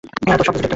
তো, 0.03 0.07
কিছু 0.09 0.35
ঠিক 0.37 0.49
করেছ? 0.49 0.61